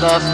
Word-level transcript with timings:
love 0.00 0.27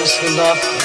those 0.00 0.16
who 0.16 0.34
love 0.34 0.79